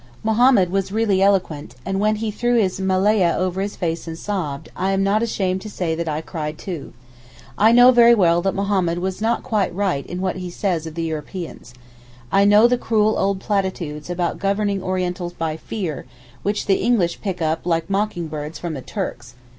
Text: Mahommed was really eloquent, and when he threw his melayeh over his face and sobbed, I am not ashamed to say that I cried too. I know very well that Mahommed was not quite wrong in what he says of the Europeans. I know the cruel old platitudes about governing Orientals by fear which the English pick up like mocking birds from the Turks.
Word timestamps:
Mahommed 0.23 0.71
was 0.71 0.91
really 0.91 1.21
eloquent, 1.21 1.75
and 1.85 1.99
when 1.99 2.15
he 2.15 2.31
threw 2.31 2.59
his 2.59 2.79
melayeh 2.79 3.35
over 3.37 3.61
his 3.61 3.75
face 3.75 4.07
and 4.07 4.17
sobbed, 4.17 4.67
I 4.75 4.93
am 4.93 5.03
not 5.03 5.21
ashamed 5.21 5.61
to 5.61 5.69
say 5.69 5.93
that 5.93 6.09
I 6.09 6.21
cried 6.21 6.57
too. 6.57 6.93
I 7.55 7.71
know 7.71 7.91
very 7.91 8.15
well 8.15 8.41
that 8.41 8.55
Mahommed 8.55 8.97
was 8.97 9.21
not 9.21 9.43
quite 9.43 9.71
wrong 9.75 10.01
in 10.05 10.19
what 10.19 10.37
he 10.37 10.49
says 10.49 10.87
of 10.87 10.95
the 10.95 11.03
Europeans. 11.03 11.75
I 12.31 12.45
know 12.45 12.67
the 12.67 12.79
cruel 12.79 13.15
old 13.19 13.39
platitudes 13.39 14.09
about 14.09 14.39
governing 14.39 14.81
Orientals 14.81 15.33
by 15.33 15.55
fear 15.55 16.07
which 16.41 16.65
the 16.65 16.77
English 16.77 17.21
pick 17.21 17.39
up 17.39 17.67
like 17.67 17.87
mocking 17.87 18.25
birds 18.27 18.57
from 18.57 18.73
the 18.73 18.81
Turks. 18.81 19.35